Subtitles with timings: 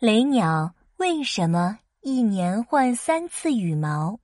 [0.00, 4.18] 雷鸟为什么一年换三次羽毛？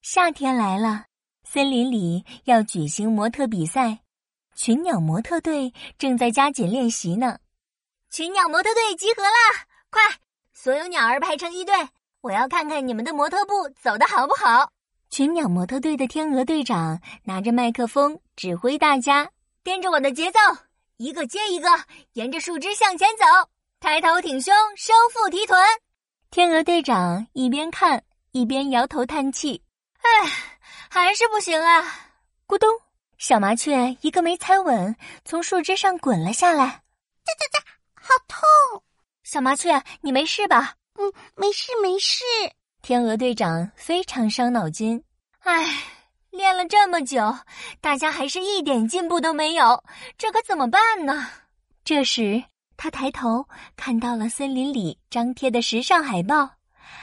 [0.00, 1.06] 夏天来了，
[1.42, 3.98] 森林里要举行模特比赛，
[4.54, 7.38] 群鸟模特队正在加紧练习呢。
[8.10, 9.66] 群鸟模特队集合啦！
[9.90, 10.00] 快，
[10.52, 11.74] 所有鸟儿排成一队，
[12.20, 14.70] 我要看看你们的模特步走的好不好。
[15.10, 19.30] 群鸟模特队的天鹅队长拿着麦克风指挥大家，
[19.64, 20.38] 跟着我的节奏，
[20.96, 21.68] 一个接一个，
[22.12, 23.50] 沿着树枝向前走。
[23.80, 25.58] 抬头挺胸，收腹提臀。
[26.30, 29.60] 天鹅队长一边看一边摇头叹气
[30.02, 30.30] ：“唉，
[30.90, 31.82] 还是不行啊！”
[32.46, 32.68] 咕咚，
[33.16, 36.82] 小麻雀一个没踩稳，从树枝上滚了下来。
[37.24, 38.82] 这这这，好痛！
[39.22, 40.74] 小麻雀，你没事吧？
[40.98, 42.22] 嗯，没事没事。
[42.82, 45.02] 天鹅队长非常伤脑筋。
[45.38, 45.66] 唉，
[46.28, 47.34] 练了这么久，
[47.80, 49.82] 大家还是一点进步都没有，
[50.18, 51.30] 这可怎么办呢？
[51.82, 52.44] 这时。
[52.82, 56.48] 他抬头看到了森林里张贴的时尚海报，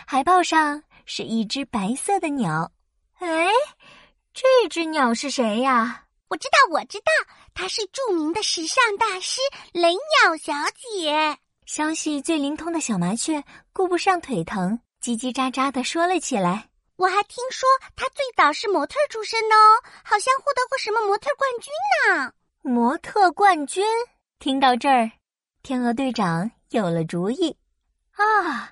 [0.07, 2.71] 海报上是一只白色的鸟。
[3.19, 3.47] 哎，
[4.33, 6.05] 这只鸟是谁呀？
[6.29, 7.05] 我知道，我知道，
[7.53, 9.39] 她是著名的时尚大师
[9.71, 11.37] 雷鸟小姐。
[11.67, 16.69] 消息最灵通的小麻雀顾不上腿疼，叽叽喳喳的说了起来。
[16.95, 21.71] 我还听说她最早是模特出身的哦，好像获得过什么模特冠军
[22.09, 22.33] 呢。
[22.63, 23.85] 模特冠军？
[24.39, 25.11] 听到这儿。
[25.67, 27.53] 天鹅队长有了主意，
[28.13, 28.71] 啊，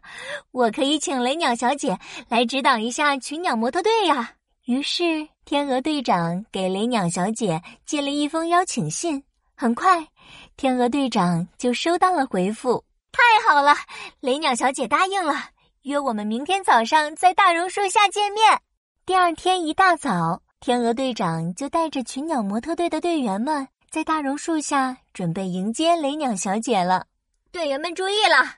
[0.51, 4.31] 我可以请雷鸟小姐来指导一下群鸟模特队呀。
[4.63, 9.21] 于是，天鹅队长给雷鸟小姐寄了一封邀请信。
[9.55, 10.07] 很快，
[10.55, 12.81] 天鹅队长就收到了回复。
[13.11, 13.75] 太好了，
[14.21, 15.33] 雷鸟小姐答应了，
[15.81, 18.57] 约我们明天早上在大榕树下见面。
[19.05, 23.67] 第二天一大早，天鹅队长就带着群鸟模特队的队员们。
[23.95, 27.07] 在大榕树下准备迎接雷鸟小姐了，
[27.49, 28.55] 队员们注意了！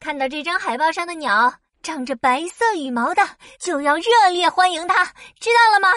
[0.00, 3.22] 看到这张海报上的鸟长着白色羽毛的，
[3.60, 5.04] 就要热烈欢迎它，
[5.38, 5.88] 知道了吗？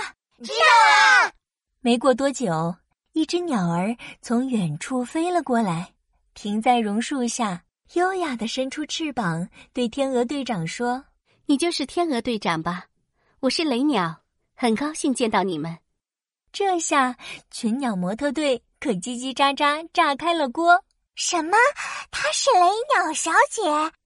[0.44, 1.32] 知道了。
[1.80, 2.76] 没过多久，
[3.14, 5.94] 一只鸟儿从远处飞了过来，
[6.34, 7.64] 停在榕树下，
[7.94, 11.02] 优雅的伸出翅膀，对天鹅队长说
[11.48, 12.88] ：“你就是天鹅队长吧？
[13.40, 14.14] 我是雷鸟，
[14.54, 15.78] 很高兴见到你们。”
[16.52, 17.16] 这下
[17.50, 18.62] 群鸟模特队。
[18.80, 20.84] 可叽叽喳喳炸开了锅！
[21.14, 21.56] 什么？
[22.10, 23.62] 她是雷鸟小姐？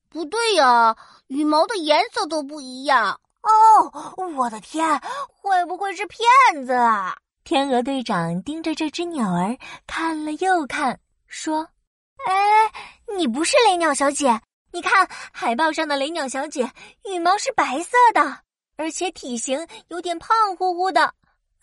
[0.09, 0.94] 不对呀，
[1.28, 3.17] 羽毛的颜色都不一样。
[3.41, 7.16] 哦，我的天，会不会是骗子啊？
[7.45, 9.57] 天鹅队长盯着这只鸟儿
[9.88, 11.66] 看了又看，说
[12.28, 12.69] ：“哎，
[13.17, 14.41] 你不是雷鸟小姐？
[14.73, 16.69] 你看海报上的雷鸟小姐，
[17.05, 18.39] 羽毛是白色的，
[18.75, 21.13] 而且体型有点胖乎乎的。”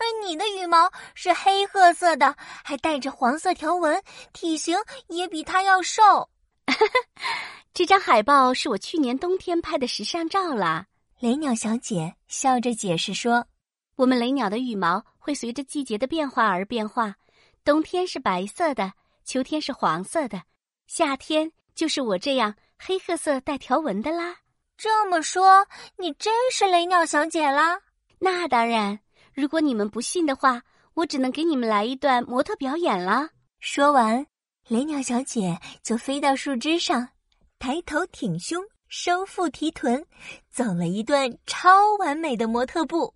[0.02, 4.02] 而你的羽毛是黑褐色的，还带着黄色条纹，
[4.32, 4.76] 体型
[5.06, 6.28] 也比它要瘦。
[7.72, 10.86] 这张海报是我去年冬天拍的时尚照啦。
[11.20, 13.46] 雷鸟小姐笑着解释说
[13.94, 17.14] ：“我们雷鸟的羽毛会随着季节的变化而变化，
[17.64, 18.92] 冬天是白色的，
[19.24, 20.42] 秋天是黄色的，
[20.88, 24.38] 夏天就是我这样黑褐色带条纹的啦。”
[24.76, 25.64] 这么说，
[25.96, 27.78] 你真是雷鸟小姐啦？
[28.18, 28.98] 那当然。
[29.34, 30.62] 如果你们不信的话，
[30.94, 33.30] 我只能给你们来一段模特表演了。
[33.60, 34.26] 说完，
[34.68, 37.08] 雷鸟小姐就飞到树枝上，
[37.58, 40.04] 抬头挺胸，收腹提臀，
[40.50, 43.14] 走了一段超完美的模特步。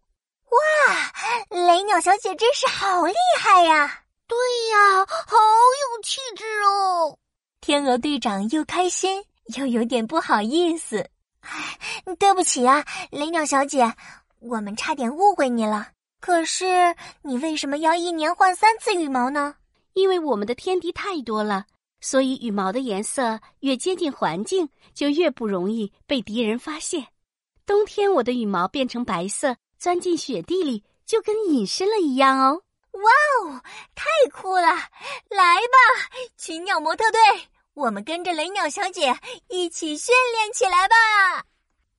[0.49, 1.12] 哇，
[1.50, 4.05] 雷鸟小姐真是好厉害呀！
[4.26, 4.37] 对
[4.72, 7.19] 呀，好有气质哦。
[7.60, 9.22] 天鹅队长又开心
[9.56, 11.06] 又有点不好意思。
[11.41, 11.78] 唉，
[12.19, 13.93] 对不起啊，雷鸟小姐，
[14.41, 15.88] 我们差点误会你了。
[16.26, 16.92] 可是，
[17.22, 19.54] 你为什么要一年换三次羽毛呢？
[19.92, 21.66] 因为我们的天敌太多了，
[22.00, 27.06] 所以羽毛的颜色越接近环境，就越不容易被敌人发现。
[27.64, 32.60] 冬天，我的羽毛变成白色，钻进雪地里，就跟隐身了一样哦。
[32.91, 33.62] 哇哦，
[33.94, 34.66] 太酷了！
[35.31, 35.78] 来吧，
[36.37, 37.20] 群鸟模特队，
[37.75, 39.16] 我们跟着雷鸟小姐
[39.48, 41.44] 一起训练起来吧。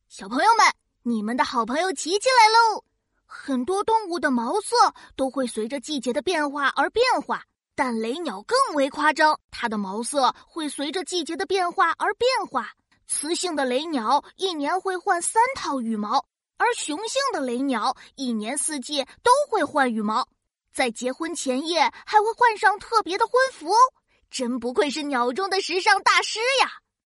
[0.09, 0.67] 小朋友们，
[1.03, 2.83] 你们的好朋友琪琪来喽！
[3.27, 4.75] 很多动物的毛色
[5.15, 7.43] 都会随着季节的变化而变化，
[7.75, 12.71] 但雷鸟更为夸张，它的毛色会随着季节的变化而变化。
[13.05, 16.25] 雌性的雷鸟一年会换三套羽毛，
[16.57, 20.27] 而雄性的雷鸟一年四季都会换羽毛，
[20.73, 23.71] 在结婚前夜还会换上特别的婚服！
[24.29, 26.69] 真不愧是鸟中的时尚大师呀！